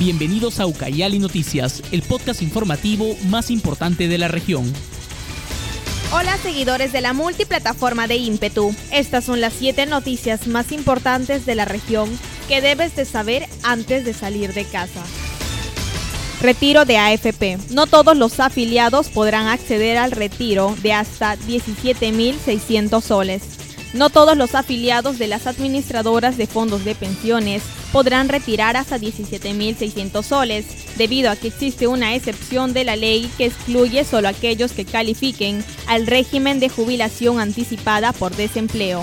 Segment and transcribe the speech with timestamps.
[0.00, 4.64] Bienvenidos a Ucayali Noticias, el podcast informativo más importante de la región.
[6.10, 8.74] Hola seguidores de la multiplataforma de ímpetu.
[8.90, 12.08] Estas son las 7 noticias más importantes de la región
[12.48, 15.02] que debes de saber antes de salir de casa.
[16.40, 17.58] Retiro de AFP.
[17.68, 23.59] No todos los afiliados podrán acceder al retiro de hasta 17.600 soles.
[23.92, 27.62] No todos los afiliados de las administradoras de fondos de pensiones
[27.92, 30.64] podrán retirar hasta 17.600 soles,
[30.96, 35.64] debido a que existe una excepción de la ley que excluye solo aquellos que califiquen
[35.88, 39.02] al régimen de jubilación anticipada por desempleo.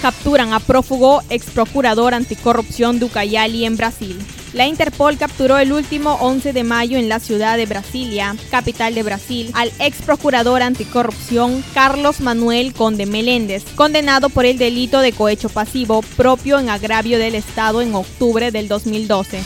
[0.00, 4.18] Capturan a prófugo ex procurador anticorrupción de Ucayali en Brasil.
[4.54, 9.02] La Interpol capturó el último 11 de mayo en la ciudad de Brasilia, capital de
[9.02, 15.50] Brasil, al ex procurador anticorrupción Carlos Manuel Conde Meléndez, condenado por el delito de cohecho
[15.50, 19.40] pasivo propio en agravio del Estado en octubre del 2012.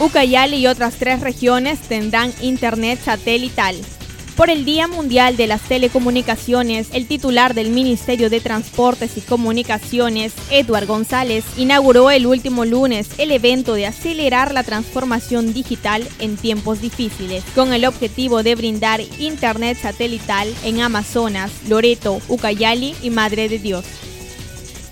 [0.00, 3.74] Ucayali y otras tres regiones tendrán internet satelital.
[4.38, 10.32] Por el Día Mundial de las Telecomunicaciones, el titular del Ministerio de Transportes y Comunicaciones,
[10.48, 16.80] Edward González, inauguró el último lunes el evento de acelerar la transformación digital en tiempos
[16.80, 23.58] difíciles, con el objetivo de brindar Internet satelital en Amazonas, Loreto, Ucayali y Madre de
[23.58, 23.84] Dios.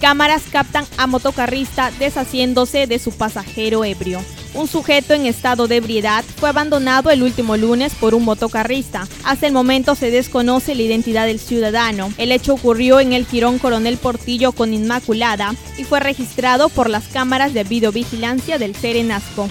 [0.00, 4.20] Cámaras captan a motocarrista deshaciéndose de su pasajero ebrio.
[4.56, 9.06] Un sujeto en estado de ebriedad fue abandonado el último lunes por un motocarrista.
[9.22, 12.10] Hasta el momento se desconoce la identidad del ciudadano.
[12.16, 17.06] El hecho ocurrió en el Girón Coronel Portillo con Inmaculada y fue registrado por las
[17.08, 19.50] cámaras de videovigilancia del Serenasco.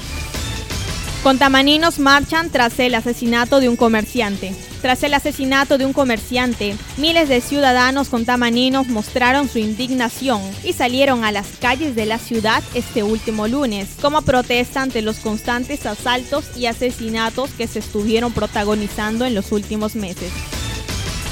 [1.26, 4.54] Contamaninos marchan tras el asesinato de un comerciante.
[4.84, 11.24] Tras el asesinato de un comerciante, miles de ciudadanos contamaninos mostraron su indignación y salieron
[11.24, 16.46] a las calles de la ciudad este último lunes como protesta ante los constantes asaltos
[16.56, 20.32] y asesinatos que se estuvieron protagonizando en los últimos meses.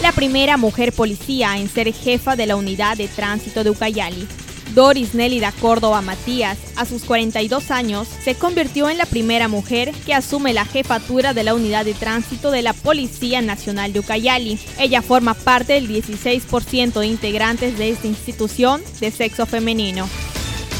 [0.02, 4.28] La primera mujer policía en ser jefa de la unidad de tránsito de Ucayali
[4.74, 10.13] Doris Nélida Córdoba Matías, a sus 42 años, se convirtió en la primera mujer que
[10.13, 14.59] asume la jefatura de la unidad de tránsito de la Policía Nacional de Ucayali.
[14.79, 20.07] Ella forma parte del 16% de integrantes de esta institución de sexo femenino.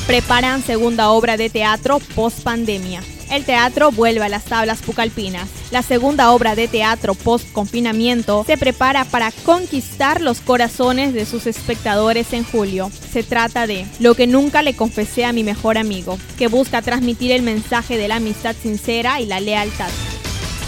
[0.08, 3.02] Preparan segunda obra de teatro post pandemia
[3.36, 5.50] el teatro vuelve a las tablas pucalpinas.
[5.72, 12.34] La segunda obra de teatro post-confinamiento se prepara para conquistar los corazones de sus espectadores
[12.34, 12.92] en julio.
[13.12, 17.32] Se trata de Lo que nunca le confesé a mi mejor amigo, que busca transmitir
[17.32, 19.90] el mensaje de la amistad sincera y la lealtad.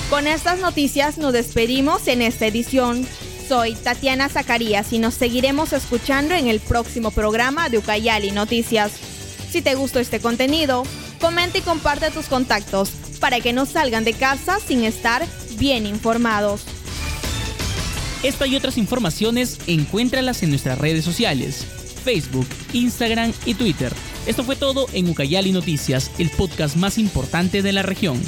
[0.10, 3.08] Con estas noticias nos despedimos en esta edición.
[3.48, 8.92] Soy Tatiana Zacarías y nos seguiremos escuchando en el próximo programa de Ucayali Noticias.
[9.52, 10.84] Si te gustó este contenido,
[11.20, 12.90] comenta y comparte tus contactos
[13.20, 15.26] para que no salgan de casa sin estar
[15.58, 16.62] bien informados.
[18.24, 21.66] Esta y otras informaciones encuéntralas en nuestras redes sociales,
[22.04, 23.94] Facebook, Instagram y Twitter.
[24.26, 28.20] Esto fue todo en Ucayali Noticias, el podcast más importante de la región.